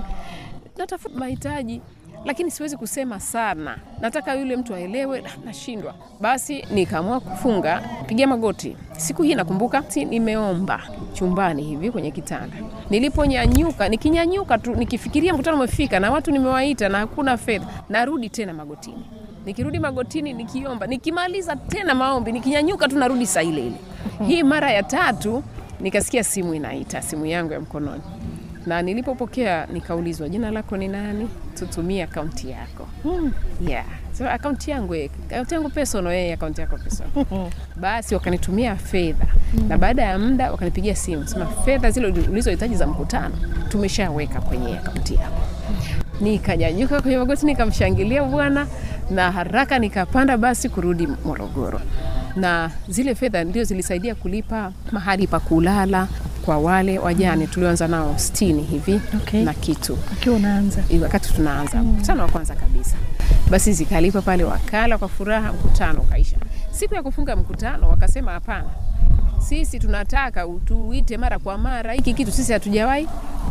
Natafuta 0.78 1.14
mahitaji 1.18 1.80
lakini 2.24 2.50
siwezi 2.50 2.76
kusema 2.76 3.20
sana. 3.20 3.78
Nataka 4.00 4.34
yule 4.34 4.56
mtu 4.56 4.74
aelewe 4.74 5.24
nashindwa. 5.44 5.94
Basi 6.20 6.64
nikaamua 6.74 7.20
kufunga. 7.20 7.82
Pigia 8.06 8.26
magoti. 8.26 8.76
Siku 8.96 9.22
hii 9.22 9.34
nakumbuka 9.34 9.82
si 9.88 10.04
nimeomba 10.04 10.80
chumbani 11.12 11.62
hivi 11.62 11.90
kwenye 11.90 12.10
kitanda. 12.10 12.56
Niliponyanyuka 12.90 13.88
nikinyanyuka 13.88 14.58
tu 14.58 14.74
nikifikiria 14.74 15.34
mkutano 15.34 15.56
umefika 15.56 16.00
na 16.00 16.10
watu 16.10 16.30
nimewaita 16.30 16.88
na 16.88 16.98
hakuna 16.98 17.36
fedha 17.36 17.66
narudi 17.88 18.28
tena 18.28 18.52
magotini. 18.54 19.04
Nikirudi 19.46 19.78
magotini 19.78 20.32
nikiomba 20.32 20.86
nikimaliza 20.86 21.56
tena 21.56 21.94
maombi 21.94 22.32
nikinyanyuka 22.32 22.88
tu 22.88 22.98
narudi 22.98 23.26
saa 23.26 23.42
ile 23.42 23.66
ile. 23.66 23.76
Hii 24.26 24.42
mara 24.42 24.70
ya 24.70 24.82
tatu 24.82 25.42
nikasikia 25.80 26.24
simu 26.24 26.54
inaita 26.54 27.02
simu 27.02 27.26
yangu 27.26 27.52
ya 27.52 27.60
mkononi 27.60 28.02
na 28.66 28.82
nilipopokea 28.82 29.66
nikaulizwa 29.66 30.28
jina 30.28 30.50
lako 30.50 30.76
ni 30.76 30.88
nani? 30.88 31.28
Tutumie 31.58 32.02
akaunti 32.02 32.50
yako. 32.50 32.88
Yeah. 33.66 33.84
so 34.18 34.28
akaunti 34.30 34.70
yangu 34.70 34.94
akaunti 35.30 35.54
yangu 35.54 35.70
personal 35.70 36.12
yeye 36.12 36.32
akaunti 36.32 36.60
yako 36.60 36.76
personal. 36.78 37.50
Basi 37.80 38.14
wakanitumia 38.14 38.76
fedha. 38.76 39.26
Na 39.68 39.78
baada 39.78 40.02
ya 40.02 40.18
muda 40.18 40.52
wakanipigia 40.52 40.96
simu 40.96 41.28
sema 41.28 41.46
fedha 41.46 41.90
zile 41.90 42.06
ulizohitaji 42.06 42.74
za 42.74 42.86
mkutano 42.86 43.34
tumeshaweka 43.68 44.40
kwenye 44.40 44.78
akaunti 44.78 45.14
yako. 45.14 45.42
Nikanyanyuka 46.20 47.02
kwenye 47.02 47.18
magoti 47.18 47.46
nikamshangilia 47.46 48.24
bwana 48.24 48.66
na 49.10 49.32
haraka 49.32 49.78
nikapanda 49.78 50.36
basi 50.36 50.68
kurudi 50.68 51.06
morogoro. 51.24 51.80
Na 52.36 52.70
zile 52.88 53.14
fedha 53.14 53.44
ndio 53.44 53.64
zilisaidia 53.64 54.14
kulipa 54.14 54.72
mahali 54.92 55.26
pa 55.26 55.40
kulala 55.40 56.08
kwa 56.44 56.58
wale 56.58 56.98
wajane 56.98 57.46
tulioanza 57.46 57.88
nao 57.88 58.14
sitini 58.18 58.62
hivi 58.62 59.00
Okay. 59.16 59.44
na 59.44 59.54
kitu 59.54 59.98
wakati 61.02 61.32
tunaanza 61.34 61.82
mkutano 61.82 62.22
wa 62.22 62.28
kwanza 62.28 62.54
kabisa 62.54 62.96
basi 63.50 63.72
zikalipa 63.72 64.22
pale 64.22 64.44
wakala 64.44 64.98
kwa 64.98 65.08
furaha 65.08 65.52
mkutano 65.52 66.00
ukaisha 66.00 66.36
siku 66.70 66.94
ya 66.94 67.02
kufunga 67.02 67.36
mkutano 67.36 67.88
wakasema 67.88 68.32
hapana 68.32 68.64
sisi 69.38 69.78
tunataka 69.78 70.46
utuite 70.46 71.16
mara 71.16 71.38
kwa 71.38 71.58
mara. 71.58 71.92
Hiki 71.92 72.14
kitu 72.14 72.32
sisi 72.32 72.52
hatujawahi 72.52 73.08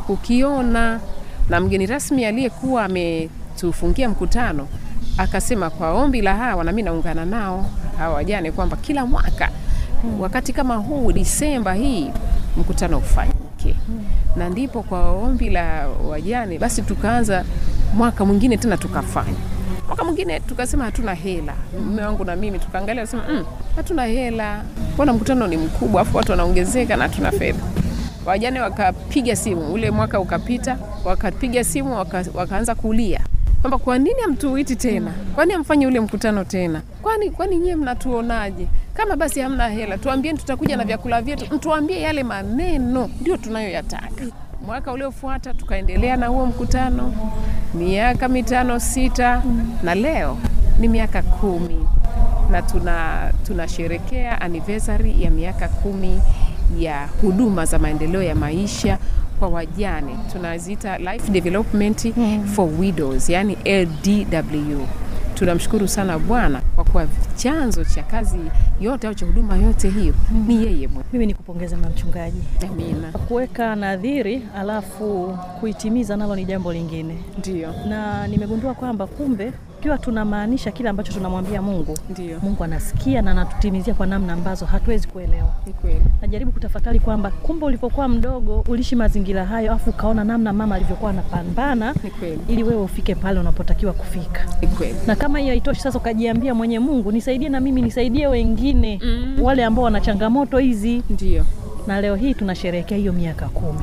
kukiona. 0.08 0.99
Na 1.49 1.60
mgeni 1.60 1.86
rasmi 1.86 2.25
aliyekuwa 2.25 2.86
ametufungia 2.86 4.10
mkutano 4.10 4.67
akasema 5.17 5.69
kwa 5.69 5.91
ombi 5.93 6.21
la 6.21 6.36
hawa, 6.36 6.63
nami 6.63 6.82
naungana 6.82 7.25
nao 7.25 7.65
hawa 7.97 8.13
wajane 8.15 8.51
kwamba 8.51 8.77
kila 8.77 9.06
mwaka 9.06 9.49
wakati 10.19 10.54
kama 10.54 10.75
huu 10.75 11.12
Disemba 11.12 11.73
hii 11.73 12.12
mkutano 12.57 12.97
ufanyike, 12.97 13.75
na 14.35 14.49
ndipo 14.49 14.83
kwa 14.83 15.11
ombi 15.11 15.49
la 15.49 15.87
wajane 16.09 16.59
basi 16.59 16.81
tukaanza 16.81 17.43
mwaka 17.93 18.25
mwingine 18.25 18.57
tena 18.57 18.77
tukafanya. 18.77 19.37
Mwaka 19.87 20.03
mwingine 20.03 20.39
tukasema 20.39 20.85
hatuna 20.85 21.13
hela, 21.13 21.53
mume 21.85 22.01
wangu 22.03 22.25
na 22.25 22.35
mimi 22.35 22.59
tukaangalia, 22.59 23.07
sema 23.07 23.23
mm, 23.29 23.45
hatuna 23.75 24.05
hela, 24.05 24.63
mbona 24.93 25.13
mkutano 25.13 25.47
ni 25.47 25.57
mkubwa, 25.57 26.01
afu 26.01 26.17
watu 26.17 26.31
wanaongezeka 26.31 26.95
na 26.97 27.03
hatuna 27.03 27.31
fedha. 27.31 27.59
Wajane 28.25 28.61
wakapiga 28.61 29.35
simu, 29.35 29.73
ule 29.73 29.91
mwaka 29.91 30.19
ukapita, 30.19 30.77
wakapiga 31.05 31.63
simu 31.63 31.95
waka, 31.95 32.25
wakaanza 32.33 32.75
kulia. 32.75 33.21
Kwamba 33.61 33.77
kwa 33.77 33.97
nini 33.97 34.21
hamtuiti 34.21 34.75
tena, 34.75 35.11
kwani 35.35 35.53
hamfanyi 35.53 35.85
ule 35.87 35.99
mkutano 35.99 36.43
tena, 36.43 36.81
kwani 37.01 37.29
kwani 37.31 37.55
nyie 37.57 37.75
mnatuonaje? 37.75 38.67
Kama 38.93 39.15
basi 39.15 39.39
hamna 39.39 39.69
hela, 39.69 39.97
tuambieni, 39.97 40.38
tutakuja 40.39 40.77
na 40.77 40.84
vyakula 40.84 41.21
vyetu, 41.21 41.56
mtuambie 41.56 42.01
yale 42.01 42.23
maneno, 42.23 43.10
ndio 43.21 43.38
tunayoyataka. 43.38 44.25
Mwaka 44.65 44.91
uliofuata 44.91 45.54
tukaendelea 45.54 46.17
na 46.17 46.27
huo 46.27 46.45
mkutano 46.45 47.13
miaka 47.73 48.27
mitano 48.27 48.80
sita, 48.80 49.43
na 49.84 49.95
leo 49.95 50.38
ni 50.80 50.88
miaka 50.88 51.21
kumi 51.21 51.88
na 52.51 52.62
tuna 52.62 53.32
tunasherekea 53.47 54.41
anniversary 54.41 55.23
ya 55.23 55.32
miaka 55.32 55.67
kumi 55.67 56.21
ya 56.80 57.08
huduma 57.21 57.65
za 57.65 57.80
maendeleo 57.80 58.23
ya 58.23 58.36
maisha 58.36 58.97
kwa 59.39 59.49
wajane, 59.49 60.15
tunaziita 60.32 60.97
life 60.97 61.32
development 61.32 62.13
for 62.56 62.69
widows, 62.80 63.30
yani 63.30 63.58
LDW. 63.65 64.86
Tunamshukuru 65.34 65.88
sana 65.88 66.19
Bwana 66.19 66.62
kwa 66.75 66.84
kuwa 66.84 67.08
chanzo 67.36 67.84
cha 67.84 68.04
kazi 68.04 68.39
yote 68.82 69.08
au 69.08 69.13
cha 69.13 69.26
huduma 69.26 69.56
yote 69.58 69.89
hiyo 69.89 70.13
ni 70.48 70.56
yeye 70.56 70.88
mwenyewe. 70.88 71.04
mimi 71.13 71.26
nikupongeza 71.26 71.78
na 71.78 71.89
mchungaji 71.89 72.41
Amina. 72.72 73.12
kuweka 73.12 73.76
nadhiri 73.76 74.41
alafu 74.58 75.38
kuitimiza 75.60 76.17
nalo 76.17 76.36
ni 76.36 76.46
jambo 76.46 76.74
lingine 76.74 77.17
Ndio, 77.38 77.74
na 77.89 78.28
nimegundua 78.28 78.74
kwamba 78.74 79.08
kumbe 79.08 79.52
ikiwa 79.82 79.98
tunamaanisha 79.98 80.72
kile 80.72 80.89
ambacho 80.89 81.13
tunamwambia 81.13 81.62
mungu 81.62 81.98
Ndiyo. 82.10 82.39
mungu 82.44 82.63
anasikia 82.63 83.22
na 83.22 83.32
anatutimizia 83.32 83.94
kwa 83.94 84.06
namna 84.08 84.34
ambazo 84.34 84.65
hatuwezi 84.65 85.08
kuelewa 85.08 85.50
ni 85.65 85.74
kweli. 85.74 86.02
najaribu 86.22 86.52
kutafakari 86.52 87.00
kwamba 87.00 87.32
kumbe 87.32 87.65
ulipokuwa 87.65 88.08
mdogo 88.08 88.63
ulishi 88.67 88.96
mazingira 88.96 89.46
hayo 89.46 89.74
afu 89.74 89.89
ukaona 89.89 90.24
namna 90.24 90.54
mama 90.54 90.76
alivyokuwa 90.76 91.12
anapambana 91.12 91.96
ili 92.48 92.63
wewe 92.63 92.82
ufike 92.82 93.15
pale 93.15 93.39
unapotakiwa 93.39 93.94
kufika 93.94 94.46
ni 94.62 94.67
kweli. 94.67 94.96
na 95.08 95.15
kama 95.15 95.39
hiyo 95.39 95.52
haitoshi 95.52 95.82
sasa 95.82 95.98
ukajiambia 96.00 96.54
mwenye 96.56 96.80
mungu 96.80 97.12
nisaidie 97.12 97.50
na 97.50 97.60
mimi 97.60 97.82
nisaidie 97.82 98.28
wengine 98.28 99.00
Mm. 99.04 99.38
wale 99.41 99.65
ambao 99.65 99.84
wana 99.86 100.02
changamoto 100.02 100.58
hizi 100.58 101.04
Ndio, 101.10 101.46
na 101.88 102.02
leo 102.02 102.15
hii 102.15 102.34
tunasherehekea 102.34 102.98
hiyo 102.98 103.13
miaka 103.13 103.50
kumi 103.50 103.80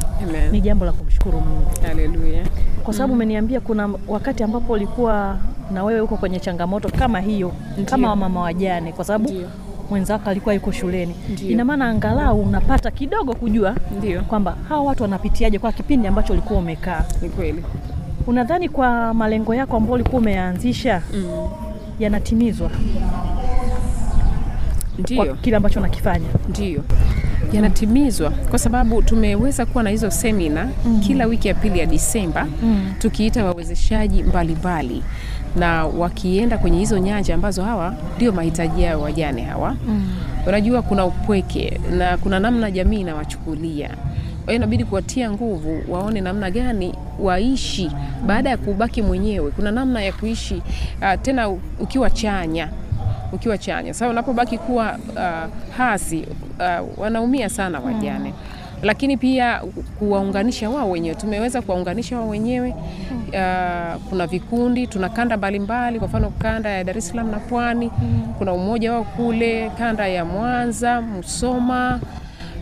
ni 0.53 0.61
jambo 0.61 0.85
la 0.85 0.93
kumshukuru 0.93 1.41
mungu 1.41 1.71
Haleluya. 1.87 2.47
kwa 2.85 2.95
sababu 2.95 3.13
umeniambia 3.13 3.61
kuna 3.61 3.91
wakati 4.09 4.43
ambapo 4.43 4.73
ulikuwa 4.73 5.39
na 5.73 5.85
wewe 5.85 6.01
uko 6.01 6.17
kwenye 6.17 6.41
changamoto 6.41 6.89
kama 6.89 7.21
hiyo 7.21 7.53
kama 7.85 8.09
wamama 8.11 8.41
wajane 8.41 8.93
kwa 8.93 9.05
sababu 9.05 9.33
mwenzako 9.91 10.31
alikuwa 10.31 10.55
yuko 10.55 10.73
shuleni. 10.73 11.15
Ina 11.49 11.65
maana 11.65 11.89
angalau 11.89 12.41
unapata 12.43 12.91
kidogo 12.91 13.35
kujua 13.35 13.75
kwamba 14.29 14.57
hawa 14.69 14.83
watu 14.83 15.03
wanapitiaje 15.03 15.59
kwa 15.59 15.73
kipindi 15.73 16.07
ambacho 16.09 16.33
ulikuwa 16.33 16.59
umekaa. 16.59 17.05
Ni 17.23 17.29
kweli. 17.29 17.65
unadhani 18.27 18.69
kwa 18.69 19.15
malengo 19.15 19.55
yako 19.55 19.77
ambayo 19.77 19.95
ulikuwa 19.95 20.21
umeyaanzisha 20.23 21.03
Mm. 21.15 21.49
yanatimizwa? 21.99 22.71
Kwa 25.17 25.27
kile 25.27 25.57
ambacho 25.57 25.79
unakifanya? 25.81 26.27
Ndio 26.49 26.83
yanatimizwa 27.53 28.31
kwa 28.31 28.59
sababu 28.59 29.03
tumeweza 29.03 29.67
kuwa 29.67 29.85
na 29.85 29.91
hizo 29.91 30.11
semina 30.11 30.69
mm. 30.87 31.01
kila 31.01 31.27
wiki 31.27 31.49
ya 31.49 31.55
pili 31.55 31.79
ya 31.79 31.87
Disemba 31.87 32.47
mm. 32.63 32.93
tukiita 32.99 33.45
wawezeshaji 33.45 34.23
mbalimbali 34.23 35.03
na 35.57 35.85
wakienda 35.87 36.59
kwenye 36.59 36.79
hizo 36.79 36.99
nyanja 36.99 37.35
ambazo 37.35 37.63
hawa 37.63 37.95
ndio 38.17 38.33
mahitaji 38.33 38.83
yao 38.83 39.01
wajane 39.01 39.43
hawa 39.43 39.77
mm. 39.89 40.09
unajua 40.47 40.83
kuna 40.83 41.05
upweke 41.07 41.81
na 41.99 42.17
kuna 42.17 42.41
namna 42.41 42.71
jamii 42.71 43.01
inawachukulia 43.01 43.89
hiyo 44.47 44.57
inabidi 44.57 44.85
kuwatia 44.85 45.31
nguvu 45.31 45.83
waone 45.89 46.21
namna 46.21 46.51
gani 46.51 46.95
waishi 47.21 47.91
baada 48.27 48.51
ya 48.51 48.57
kubaki 48.57 49.03
mwenyewe 49.03 49.51
kuna 49.51 49.71
namna 49.71 50.03
ya 50.03 50.13
kuishi 50.13 50.55
uh, 51.03 51.23
tena 51.23 51.49
ukiwa 51.81 52.11
chanya 52.11 52.69
ukiwa 53.33 53.59
chanya. 53.59 53.95
Sasa 53.95 54.09
unapobaki 54.09 54.59
kuwa 54.59 54.99
uh, 55.17 55.75
hasi 55.77 56.27
uh, 56.59 56.99
wanaumia 56.99 57.49
sana 57.49 57.81
wajane 57.81 58.35
lakini 58.83 59.17
pia 59.17 59.61
kuwaunganisha 59.99 60.71
wao 60.71 60.91
wenyewe. 60.91 61.15
Tumeweza 61.15 61.63
kuwaunganisha 61.63 62.19
wao 62.19 62.29
wenyewe. 62.29 62.75
Uh, 63.29 64.03
kuna 64.09 64.27
vikundi, 64.31 64.87
tuna 64.87 65.09
kanda 65.09 65.37
mbalimbali, 65.37 65.99
kwa 65.99 66.09
mfano 66.09 66.31
kanda 66.31 66.71
ya 66.71 66.85
Dar 66.85 66.99
es 66.99 67.09
Salaam 67.09 67.31
na 67.31 67.39
Pwani, 67.39 67.91
kuna 68.39 68.53
umoja 68.53 68.93
wao 68.93 69.05
kule, 69.05 69.71
kanda 69.79 70.09
ya 70.09 70.25
Mwanza, 70.25 71.01
Musoma, 71.01 72.01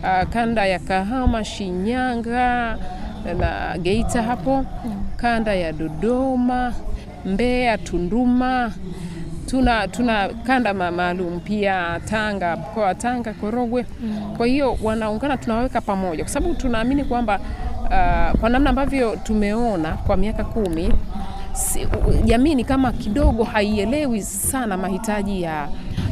uh, 0.03 0.29
kanda 0.29 0.67
ya 0.67 0.79
Kahama, 0.79 1.45
Shinyanga 1.45 2.79
na 3.39 3.79
Geita 3.79 4.23
hapo, 4.23 4.65
kanda 5.17 5.55
ya 5.55 5.73
Dodoma, 5.73 6.75
Mbeya, 7.25 7.79
Tunduma 7.79 8.73
tuna 9.47 9.89
tuna 9.89 10.29
kanda 10.29 10.75
maalum 10.75 11.41
pia 11.41 12.01
Tanga, 12.05 12.57
mkoa 12.57 12.85
wa 12.87 12.95
Tanga, 12.95 13.33
Korogwe. 13.35 13.87
Kwa 14.37 14.47
hiyo 14.47 14.79
wanaungana, 14.83 15.37
tunawaweka 15.37 15.81
pamoja 15.81 16.25
kwa 16.25 16.33
sababu 16.33 16.55
tunaamini 16.55 17.05
kwamba 17.05 17.41
uh, 17.85 18.41
kwa 18.41 18.49
namna 18.51 18.71
ambavyo 18.71 19.17
tumeona 19.17 19.93
kwa 19.93 20.17
miaka 20.17 20.45
kumi 20.45 20.93
si, 21.53 21.87
jamii 22.25 22.55
ni 22.55 22.65
kama 22.65 22.93
kidogo 22.93 23.45
haielewi 23.45 24.23
sana 24.23 24.77
mahitaji 24.77 25.43
ya 25.43 25.69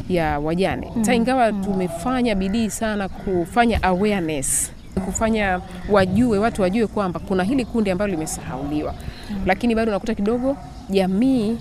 ya 0.09 0.39
wajane 0.39 0.93
mm. 0.97 1.13
ingawa 1.13 1.53
tumefanya 1.53 2.35
bidii 2.35 2.71
sana 2.71 3.09
kufanya 3.09 3.83
awareness 3.83 4.73
kufanya 5.05 5.61
wajue 5.91 6.39
watu 6.39 6.63
wajue 6.63 6.87
kwamba 6.87 7.21
kuna 7.21 7.45
hili 7.45 7.65
kundi 7.65 7.91
ambalo 7.91 8.11
limesahauliwa 8.11 8.95
mm. 9.31 9.37
lakini 9.47 9.75
bado 9.75 9.91
unakuta 9.91 10.15
kidogo 10.15 10.57
jamii 10.91 11.59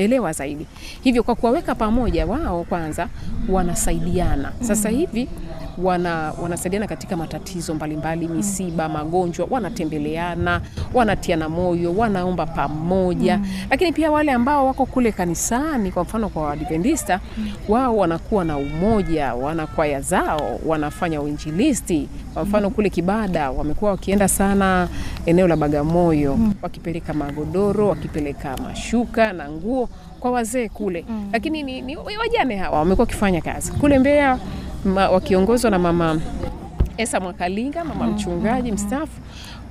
haijaelewa 0.00 0.32
zaidi. 0.32 0.66
Hivyo 1.02 1.22
kwa 1.22 1.34
kuwaweka 1.34 1.74
pamoja 1.74 2.26
wao 2.26 2.64
kwanza 2.64 3.08
wanasaidiana. 3.48 4.52
Sasa 4.60 4.88
hivi 4.88 5.28
wana, 5.78 6.32
wanasaidiana 6.42 6.86
katika 6.86 7.16
matatizo 7.16 7.74
mbalimbali 7.74 8.28
misiba 8.28 8.88
magonjwa 8.88 9.46
wanatembeleana 9.50 10.60
wanatiana 10.94 11.48
moyo 11.48 11.94
wanaomba 11.96 12.46
pamoja. 12.46 13.38
Mm. 13.38 13.46
lakini 13.70 13.92
pia 13.92 14.10
wale 14.10 14.32
ambao 14.32 14.66
wako 14.66 14.86
kule 14.86 15.12
kanisani 15.12 15.92
kwa 15.92 16.02
mfano 16.02 16.28
kwa 16.28 16.42
Waadventista 16.42 17.20
wao 17.68 17.96
wanakuwa 17.96 18.44
na 18.44 18.56
umoja 18.56 19.34
wana 19.34 19.66
kwaya 19.66 20.00
zao 20.00 20.60
wanafanya 20.66 21.20
uinjilisti. 21.20 22.08
Kwa 22.34 22.44
mfano 22.44 22.70
kule 22.70 22.90
Kibada 22.90 23.50
wamekuwa 23.50 23.90
wakienda 23.90 24.28
sana 24.28 24.88
eneo 25.26 25.48
la 25.48 25.56
Bagamoyo 25.56 26.38
wakipeleka 26.62 27.14
magodoro 27.14 27.88
wakipeleka 27.88 28.56
mashuka 28.56 29.32
na 29.32 29.50
nguo 29.50 29.88
kwa 30.20 30.30
wazee 30.30 30.68
kule. 30.68 31.04
Lakini 31.32 31.62
ni, 31.62 31.80
ni 31.82 31.96
wajane 31.96 32.56
hawa 32.56 32.78
wamekuwa 32.78 33.02
wakifanya 33.04 33.40
kazi. 33.40 33.72
Kule 33.72 33.98
Mbeya 33.98 34.38
ma, 34.84 35.10
wakiongozwa 35.10 35.70
na 35.70 35.78
mama 35.78 36.20
Esa 36.96 37.20
Mwakalinga, 37.20 37.84
mama 37.84 38.06
mchungaji 38.06 38.72
mstaafu, 38.72 39.20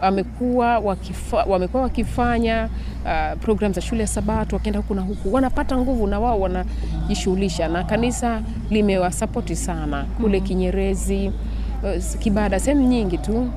wamekuwa 0.02 0.80
wakifa, 0.80 1.43
wamekuwa 1.43 1.84
wakifanya 1.84 2.69
uh, 3.06 3.39
program 3.41 3.74
za 3.74 3.82
shule 3.82 4.02
ya 4.02 4.08
Sabato, 4.08 4.56
wakienda 4.56 4.80
huku 4.80 4.95
na 4.95 5.02
huku, 5.02 5.34
wanapata 5.34 5.78
nguvu 5.78 6.08
na 6.08 6.19
wao 6.19 6.39
wanajishughulisha, 6.39 7.67
na 7.67 7.84
kanisa 7.84 8.41
limewasapoti 8.69 9.56
sana 9.56 10.06
kule 10.22 10.39
Kinyerezi, 10.39 11.32
uh, 11.84 12.19
Kibada, 12.19 12.60
sehemu 12.60 12.88
nyingi 12.88 13.17
tu. 13.17 13.50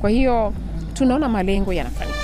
Kwa 0.00 0.10
hiyo 0.10 0.52
tunaona 0.94 1.28
malengo 1.28 1.72
yanafanikiwa. 1.72 2.17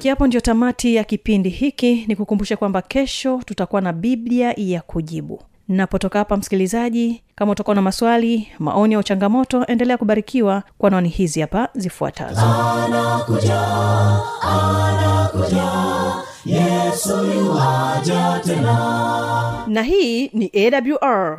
Kufikia 0.00 0.12
hapo 0.12 0.26
ndio 0.26 0.40
tamati 0.40 0.94
ya 0.94 1.04
kipindi 1.04 1.48
hiki. 1.48 2.04
Ni 2.08 2.16
kukumbusha 2.16 2.56
kwamba 2.56 2.82
kesho 2.82 3.40
tutakuwa 3.46 3.80
na 3.82 3.92
biblia 3.92 4.54
ya 4.56 4.80
kujibu. 4.80 5.42
Napotoka 5.68 6.18
hapa 6.18 6.36
msikilizaji 6.36 7.22
kama 7.34 7.52
utakuwa 7.52 7.76
na 7.76 7.82
maswali 7.82 8.48
maoni 8.58 8.94
au 8.94 9.02
changamoto 9.02 9.64
endelea 9.66 9.98
kubarikiwa 9.98 10.62
kwa 10.78 10.90
naoni 10.90 11.08
hizi 11.08 11.40
hapa 11.40 11.68
zifuatazo. 11.74 12.40
Na 19.66 19.82
hii 19.82 20.28
ni 20.28 20.50
awr 20.54 21.38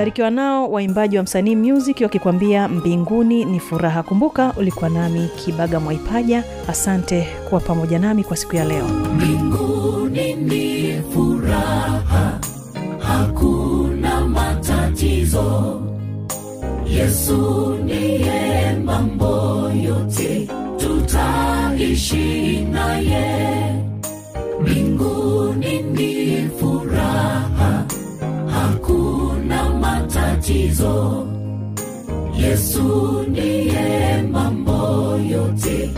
barikiwa 0.00 0.30
nao 0.30 0.70
waimbaji 0.70 1.16
wa 1.16 1.22
msanii 1.22 1.56
music 1.56 2.00
wakikwambia 2.02 2.68
mbinguni 2.68 3.44
ni 3.44 3.60
furaha. 3.60 4.02
Kumbuka 4.02 4.52
ulikuwa 4.56 4.90
nami 4.90 5.28
kibaga 5.44 5.80
mwaipaja. 5.80 6.44
Asante 6.68 7.26
kuwa 7.48 7.60
pamoja 7.60 7.98
nami 7.98 8.24
kwa 8.24 8.36
siku 8.36 8.56
ya 8.56 8.64
leo. 8.64 8.84
Mbinguni 8.88 10.34
ni 10.34 10.92
furaha 11.14 12.40
hakuna 12.98 14.20
matatizo. 14.28 15.80
Yesu 16.86 17.74
niye 17.84 18.49
matatizo 30.80 31.26
yesu 32.38 33.22
ndiye 33.28 34.22
mambo 34.32 35.16
yote 35.30 35.90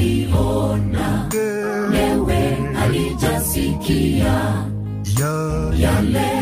halijawahi 0.00 0.28
ona 0.32 1.28
alijasikia 2.82 4.64
yale 5.78 6.39